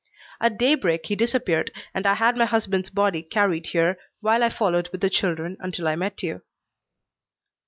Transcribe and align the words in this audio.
At 0.39 0.57
daybreak 0.57 1.05
he 1.05 1.15
disappeared 1.15 1.69
and 1.93 2.07
I 2.07 2.15
had 2.15 2.35
my 2.35 2.45
husband's 2.45 2.89
body 2.89 3.21
carried 3.21 3.67
here, 3.67 3.99
while 4.19 4.41
I 4.43 4.49
followed 4.49 4.89
with 4.91 5.01
the 5.01 5.11
children 5.11 5.57
until 5.59 5.87
I 5.87 5.95
met 5.95 6.23
you." 6.23 6.41